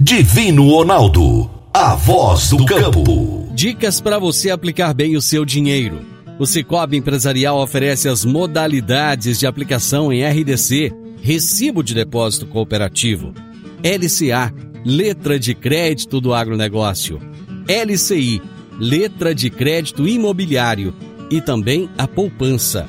[0.00, 3.50] Divino Ronaldo, a voz do campo.
[3.52, 6.00] Dicas para você aplicar bem o seu dinheiro.
[6.38, 13.34] O Cicobi Empresarial oferece as modalidades de aplicação em RDC, Recibo de Depósito Cooperativo,
[13.84, 14.50] LCA,
[14.82, 17.20] Letra de Crédito do Agronegócio,
[17.68, 18.42] LCI,
[18.78, 20.94] Letra de Crédito Imobiliário
[21.30, 22.88] e também a poupança.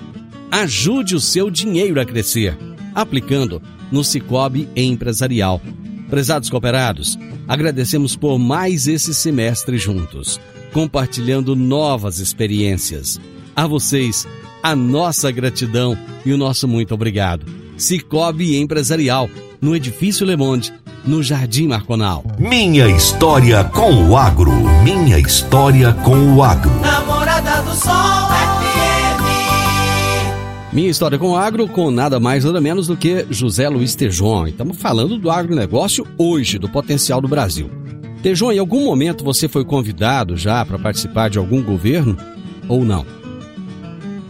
[0.49, 2.57] Ajude o seu dinheiro a crescer,
[2.93, 5.62] aplicando no Cicobi Empresarial.
[6.10, 10.39] Prezados cooperados, agradecemos por mais esse semestre juntos,
[10.73, 13.19] compartilhando novas experiências.
[13.55, 14.27] A vocês,
[14.63, 17.45] a nossa gratidão e o nosso muito obrigado.
[17.77, 19.29] Cicobi Empresarial,
[19.60, 20.73] no Edifício Le Monde,
[21.06, 22.24] no Jardim Marconal.
[22.38, 24.52] Minha história com o agro.
[24.84, 26.72] Minha história com o agro.
[26.82, 29.22] Namorada do Sol FM.
[30.74, 34.48] Minha história com o agro, com nada mais nada menos do que José Luiz Tejon.
[34.48, 37.70] Estamos falando do agronegócio hoje, do potencial do Brasil.
[38.22, 42.16] Tejon, em algum momento você foi convidado já para participar de algum governo
[42.70, 43.06] ou não?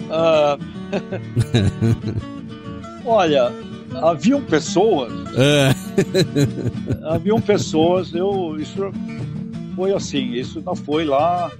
[0.09, 0.57] Ah,
[3.05, 3.51] olha,
[3.95, 5.73] haviam pessoas, É.
[7.13, 8.91] haviam pessoas, eu isso
[9.75, 11.51] foi assim, isso não foi lá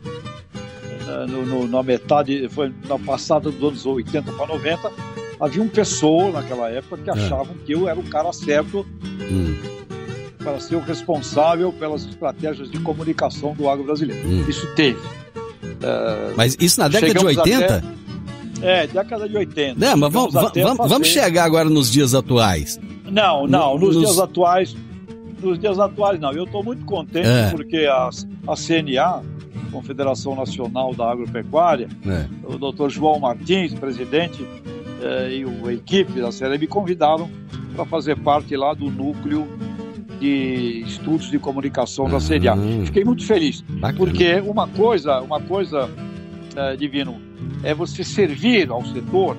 [1.08, 4.92] eh, no, no- na metade, foi na passada dos anos 80 para 90,
[5.40, 8.86] havia um pessoa naquela época que achavam que eu era o cara certo
[9.32, 9.56] Hum,
[10.44, 14.28] para ser o responsável pelas estratégias de comunicação do agro brasileiro.
[14.28, 14.44] hum.
[14.48, 15.00] Isso teve.
[16.36, 17.66] Mas isso na década de 80?
[17.78, 17.84] até-
[18.62, 19.80] É, década de 80.
[19.80, 22.80] Não, mas vamos, vamos, vamos chegar agora nos dias atuais.
[23.12, 24.76] Não, não, nos, Nos- dias atuais,
[25.42, 26.32] nos dias atuais não.
[26.32, 27.50] Eu estou muito contente É.
[27.50, 28.10] porque a,
[28.48, 29.22] a CNA,
[29.72, 32.26] Confederação Nacional da Agropecuária, É.
[32.46, 32.90] o Dr.
[32.90, 34.46] João Martins, presidente,
[35.02, 37.30] eh, e o- a equipe da CNA me convidaram
[37.76, 39.48] para fazer parte lá do núcleo
[40.20, 42.54] de estudos de comunicação da CNA.
[42.54, 42.86] Ah.
[42.86, 43.98] Fiquei muito feliz, Bacana.
[43.98, 45.90] porque uma coisa, uma coisa,
[46.56, 47.20] eh, Divino,
[47.64, 49.38] é você servir ao setor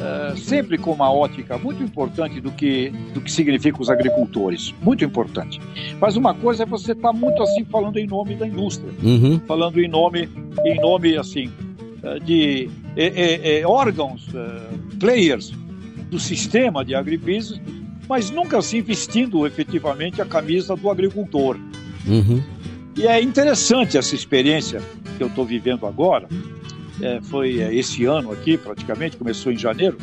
[0.00, 4.74] eh, sempre com uma ótica muito importante do que, do que significa os agricultores.
[4.80, 5.60] Muito importante.
[6.00, 9.38] Mas uma coisa é você estar muito assim falando em nome da indústria Uhum.
[9.46, 10.26] falando em nome,
[10.64, 11.50] em nome assim,
[12.02, 14.26] eh, de eh, eh, órgãos,
[14.98, 15.52] players
[16.10, 17.60] do sistema de agribusiness,
[18.08, 21.58] mas nunca assim vestindo efetivamente a camisa do agricultor.
[22.06, 22.42] Uhum.
[22.96, 24.80] E é interessante essa experiência
[25.18, 26.26] que eu estou vivendo agora.
[27.02, 29.96] Eh, foi eh, esse ano aqui, praticamente, começou em janeiro.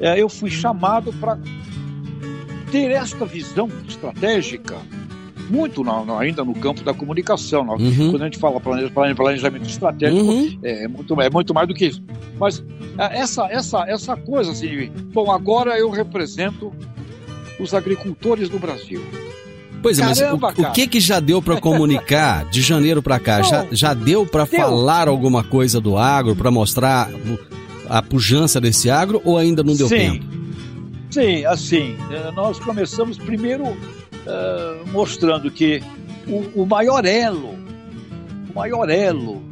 [0.00, 1.38] Eh, eu fui chamado para
[2.70, 4.76] ter esta visão estratégica,
[5.48, 7.64] muito na- na- ainda no campo da comunicação.
[7.64, 8.10] na- Uhum.
[8.10, 10.58] Quando a gente fala plane- plane- planejamento estratégico, Uhum.
[10.62, 12.02] é, muito, é muito mais do que isso.
[12.38, 12.64] Mas
[12.98, 16.72] ah, essa, essa, essa coisa assim, bom, agora eu represento
[17.60, 19.00] os agricultores do Brasil.
[19.84, 23.20] Pois é, mas Caramba, o, o que que já deu para comunicar de janeiro para
[23.20, 23.42] cá?
[23.42, 27.10] Já, já deu para falar alguma coisa do agro, para mostrar
[27.86, 29.96] a pujança desse agro ou ainda não deu Sim.
[29.96, 30.24] tempo?
[31.10, 33.76] Sim, assim, eh, nós começamos primeiro
[34.26, 35.82] eh, mostrando que
[36.26, 37.54] o, o maior elo,
[38.50, 39.42] o maior elo,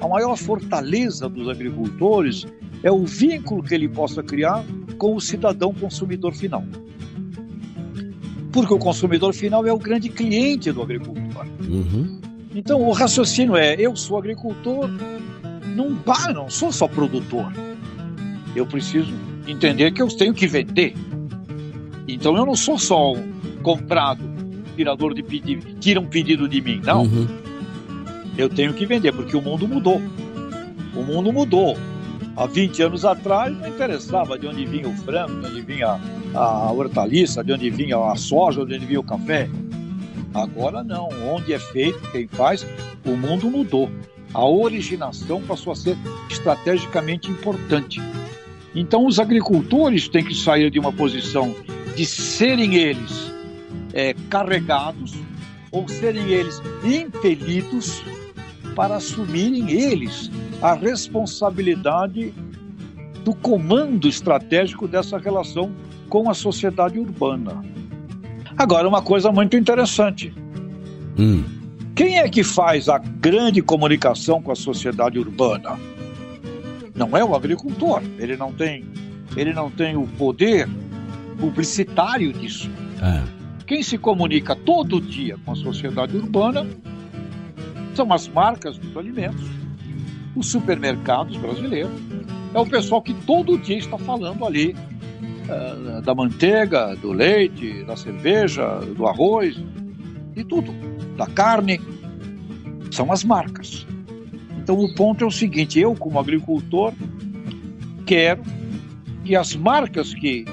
[0.00, 2.44] a maior fortaleza dos agricultores
[2.82, 4.64] é o vínculo que ele possa criar
[4.98, 6.64] com o cidadão consumidor final.
[8.52, 11.46] Porque o consumidor final é o grande cliente do agricultor.
[11.68, 12.20] Uhum.
[12.54, 14.90] Então, o raciocínio é: eu sou agricultor,
[15.76, 15.96] não,
[16.34, 17.52] não sou só produtor.
[18.54, 19.12] Eu preciso
[19.46, 20.94] entender que eu tenho que vender.
[22.06, 23.32] Então eu não sou só um
[23.62, 24.22] comprado,
[24.76, 26.80] tirador de pedido, tira um pedido de mim.
[26.84, 27.02] Não.
[27.02, 27.26] Uhum.
[28.36, 30.00] Eu tenho que vender, porque o mundo mudou.
[30.94, 31.76] O mundo mudou.
[32.40, 36.00] Há 20 anos atrás não interessava de onde vinha o frango, de onde vinha
[36.34, 39.46] a hortaliça, de onde vinha a soja, de onde vinha o café.
[40.32, 42.66] Agora não, onde é feito, quem faz,
[43.04, 43.90] o mundo mudou.
[44.32, 45.98] A originação passou a ser
[46.30, 48.00] estrategicamente importante.
[48.74, 51.54] Então os agricultores têm que sair de uma posição
[51.94, 53.34] de serem eles
[53.92, 55.12] é, carregados
[55.70, 58.02] ou serem eles impelidos
[58.80, 60.30] para assumirem eles
[60.62, 62.32] a responsabilidade
[63.22, 65.70] do comando estratégico dessa relação
[66.08, 67.62] com a sociedade urbana.
[68.56, 70.32] Agora, uma coisa muito interessante.
[71.18, 71.44] Hum.
[71.94, 75.78] Quem é que faz a grande comunicação com a sociedade urbana?
[76.94, 78.00] Não é o agricultor.
[78.18, 78.86] Ele não tem,
[79.36, 80.66] ele não tem o poder
[81.38, 82.70] publicitário disso.
[83.02, 83.22] É.
[83.66, 86.66] Quem se comunica todo dia com a sociedade urbana
[87.94, 89.44] são as marcas dos alimentos,
[90.36, 91.92] os supermercados brasileiros.
[92.54, 94.74] É o pessoal que todo dia está falando ali
[95.48, 99.56] uh, da manteiga, do leite, da cerveja, do arroz,
[100.34, 100.72] de tudo,
[101.16, 101.80] da carne.
[102.90, 103.86] São as marcas.
[104.58, 106.92] Então o ponto é o seguinte: eu, como agricultor,
[108.06, 108.42] quero
[109.24, 110.44] que as marcas que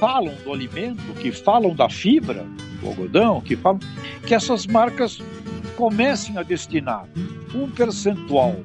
[0.00, 2.44] falam do alimento, que falam da fibra,
[2.80, 3.80] do algodão, que falam,
[4.26, 5.20] que essas marcas
[5.76, 7.06] comecem a destinar
[7.54, 8.56] um percentual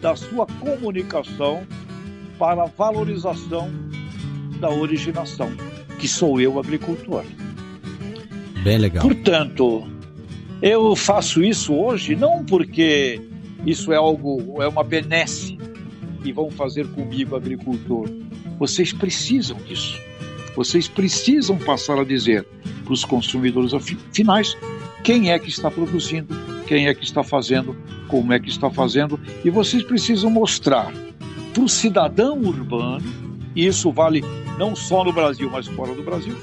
[0.00, 1.66] da sua comunicação
[2.38, 3.70] para a valorização
[4.58, 5.52] da originação,
[5.98, 7.24] que sou eu, agricultor.
[8.62, 9.02] Bem legal.
[9.02, 9.86] Portanto,
[10.60, 13.20] eu faço isso hoje não porque
[13.66, 15.58] isso é algo, é uma benesse
[16.22, 18.08] que vão fazer comigo, agricultor.
[18.58, 20.00] Vocês precisam disso.
[20.54, 22.46] Vocês precisam passar a dizer
[22.84, 23.72] para os consumidores
[24.12, 24.56] finais
[25.02, 26.34] quem é que está produzindo,
[26.66, 27.76] quem é que está fazendo,
[28.08, 30.92] como é que está fazendo, e vocês precisam mostrar
[31.52, 33.04] para o cidadão urbano,
[33.54, 34.24] e isso vale
[34.58, 36.36] não só no Brasil, mas fora do Brasil,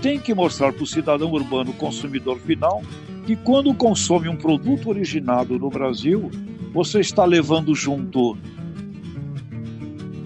[0.00, 2.82] tem que mostrar para o cidadão urbano, consumidor final,
[3.24, 6.30] que quando consome um produto originado no Brasil,
[6.72, 8.36] você está levando junto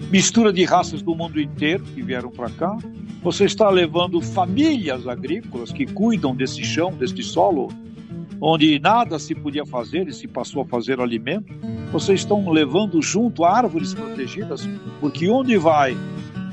[0.09, 2.77] mistura de raças do mundo inteiro que vieram para cá,
[3.21, 7.67] você está levando famílias agrícolas que cuidam desse chão, desse solo,
[8.41, 11.53] onde nada se podia fazer e se passou a fazer alimento.
[11.91, 14.67] Vocês estão levando junto árvores protegidas,
[14.99, 15.97] porque onde vai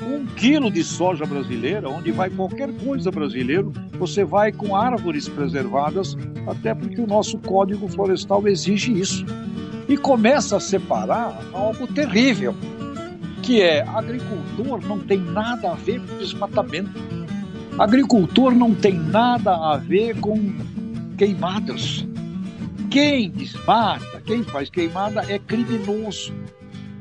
[0.07, 6.17] um quilo de soja brasileira, onde vai qualquer coisa brasileiro, você vai com árvores preservadas,
[6.47, 9.25] até porque o nosso Código Florestal exige isso.
[9.89, 12.55] E começa a separar algo terrível
[13.45, 16.91] que é agricultor não tem nada a ver com desmatamento.
[17.79, 20.55] Agricultor não tem nada a ver com
[21.17, 22.07] queimadas.
[22.91, 26.33] Quem desmata, quem faz queimada é criminoso.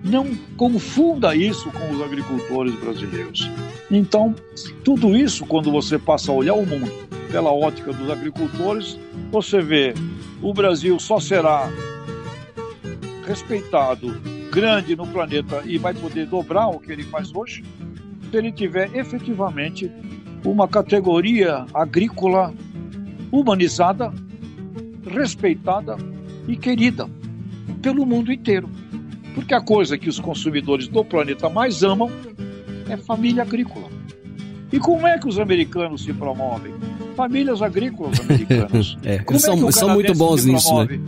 [0.03, 3.49] Não confunda isso com os agricultores brasileiros.
[3.89, 4.35] Então,
[4.83, 6.91] tudo isso, quando você passa a olhar o mundo
[7.31, 8.99] pela ótica dos agricultores,
[9.31, 9.93] você vê
[10.41, 11.69] o Brasil só será
[13.25, 14.11] respeitado
[14.51, 17.63] grande no planeta e vai poder dobrar o que ele faz hoje,
[18.29, 19.89] se ele tiver efetivamente
[20.45, 22.53] uma categoria agrícola
[23.33, 24.13] humanizada,
[25.07, 25.97] respeitada
[26.47, 27.09] e querida
[27.81, 28.69] pelo mundo inteiro.
[29.33, 32.11] Porque a coisa que os consumidores do planeta mais amam
[32.87, 33.87] é família agrícola.
[34.71, 36.73] E como é que os americanos se promovem?
[37.15, 38.97] Famílias agrícolas americanas.
[39.03, 40.99] é, eles são, é são muito bons nisso, né?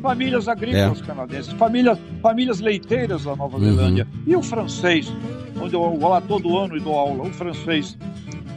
[0.00, 1.04] famílias agrícolas é.
[1.04, 4.06] canadenses, famílias, famílias leiteiras da Nova Zelândia.
[4.12, 4.32] Uhum.
[4.32, 5.12] E o francês,
[5.60, 7.96] onde eu vou lá todo ano e dou aula, o francês,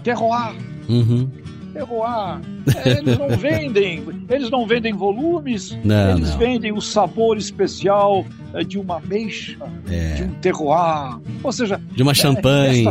[0.03, 0.55] terroir.
[0.89, 1.29] Uhum.
[1.75, 2.39] Terroir.
[2.85, 6.37] É, eles não vendem, eles não vendem volumes, não, eles não.
[6.37, 9.57] vendem o sabor especial é, de uma ameixa,
[9.89, 10.13] é.
[10.13, 12.85] de um terroir, ou seja, de uma champanhe.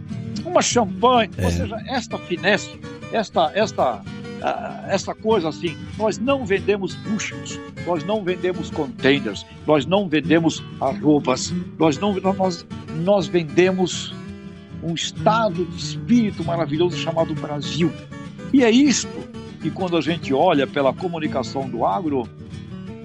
[0.46, 1.50] uma champanhe, ou é.
[1.50, 2.80] seja, esta finesse,
[3.12, 4.02] esta, esta
[4.88, 11.54] essa coisa assim, nós não vendemos bushels, nós não vendemos containers, nós não vendemos arrobas,
[11.78, 12.66] nós não nós,
[13.02, 14.14] nós vendemos
[14.84, 17.90] um estado de espírito maravilhoso chamado Brasil.
[18.52, 19.08] E é isto
[19.60, 22.28] que quando a gente olha pela comunicação do agro,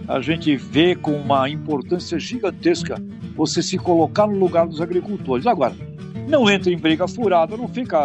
[0.08, 3.02] a gente vê com uma importância gigantesca
[3.36, 5.48] você se colocar no lugar dos agricultores.
[5.48, 5.74] Agora,
[6.28, 7.98] não entra em briga furada, não fica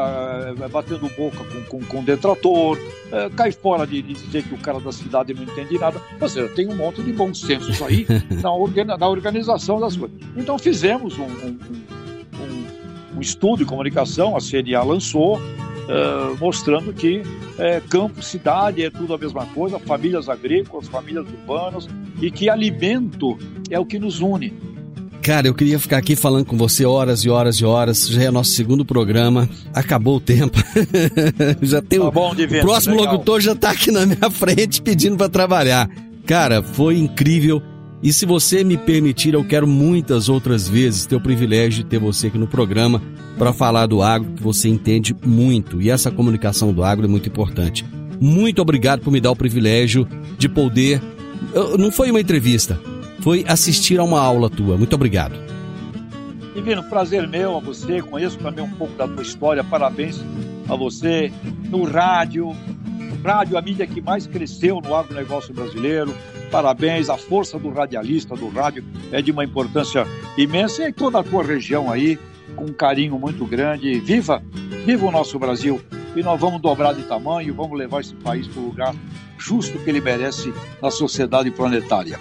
[0.58, 2.78] é, batendo boca com, com, com detrator,
[3.12, 6.00] é, cai fora de, de, dizer que o cara da cidade não entende nada.
[6.20, 8.06] Ou seja, tem um monte de bom senso aí
[8.86, 10.16] na, na organização das coisas.
[10.36, 11.58] Então fizemos um, um,
[12.40, 12.64] um,
[13.16, 17.22] um estudo de comunicação, a CNA lançou, uh, mostrando que
[17.58, 21.88] é, campo, cidade é tudo a mesma coisa, famílias agrícolas, famílias urbanas,
[22.20, 23.38] e que alimento
[23.70, 24.52] é o que nos une.
[25.22, 28.08] Cara, eu queria ficar aqui falando com você horas e horas e horas.
[28.08, 29.48] Já é nosso segundo programa.
[29.72, 30.58] Acabou o tempo.
[31.62, 33.14] já tem tá bom, o próximo legal.
[33.14, 35.88] locutor já tá aqui na minha frente pedindo para trabalhar.
[36.26, 37.62] Cara, foi incrível.
[38.04, 41.98] E se você me permitir, eu quero muitas outras vezes ter o privilégio de ter
[41.98, 43.00] você aqui no programa
[43.38, 45.80] para falar do agro, que você entende muito.
[45.80, 47.82] E essa comunicação do agro é muito importante.
[48.20, 51.00] Muito obrigado por me dar o privilégio de poder.
[51.78, 52.78] Não foi uma entrevista,
[53.20, 54.76] foi assistir a uma aula tua.
[54.76, 55.34] Muito obrigado.
[56.54, 58.02] Divino, prazer meu a você.
[58.02, 59.64] Conheço também um pouco da tua história.
[59.64, 60.22] Parabéns
[60.68, 61.32] a você.
[61.70, 62.54] No rádio,
[63.24, 66.14] rádio, a mídia que mais cresceu no agronegócio brasileiro.
[66.50, 70.06] Parabéns, a força do radialista, do rádio, é de uma importância
[70.36, 70.86] imensa.
[70.86, 72.18] E toda a tua região aí,
[72.54, 73.98] com um carinho muito grande.
[74.00, 74.42] Viva,
[74.84, 75.80] viva o nosso Brasil.
[76.14, 78.94] E nós vamos dobrar de tamanho, vamos levar esse país para o lugar
[79.38, 82.18] justo que ele merece na sociedade planetária.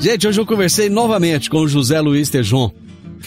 [0.00, 2.70] Gente, hoje eu conversei novamente com o José Luiz Tejon.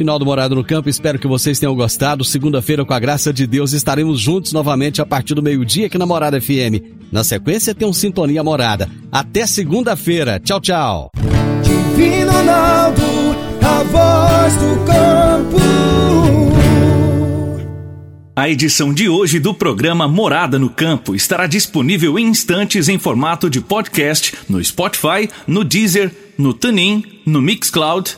[0.02, 2.24] Final do Morado no Campo, espero que vocês tenham gostado.
[2.24, 6.08] Segunda-feira, com a graça de Deus, estaremos juntos novamente a partir do meio-dia aqui na
[6.08, 6.82] Morada FM.
[7.12, 8.90] Na sequência, tem um Sintonia Morada.
[9.12, 10.40] Até segunda-feira.
[10.40, 11.12] Tchau, tchau.
[11.62, 13.02] Divino Ronaldo,
[13.62, 15.62] a voz do campo.
[18.36, 23.52] A edição de hoje do programa Morada no Campo estará disponível em instantes em formato
[23.52, 28.18] de podcast no Spotify, no Deezer, no TuneIn, no Mixcloud,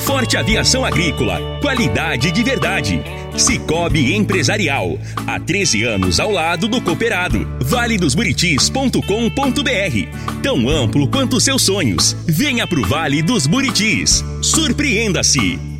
[0.00, 1.38] Forte Aviação Agrícola.
[1.60, 3.00] Qualidade de verdade.
[3.36, 4.98] Cicobi Empresarial.
[5.26, 7.46] Há 13 anos ao lado do cooperado.
[7.60, 10.42] valedosburitis.com.br.
[10.42, 12.16] Tão amplo quanto seus sonhos.
[12.26, 14.24] Venha pro Vale dos Buritis.
[14.42, 15.79] Surpreenda-se.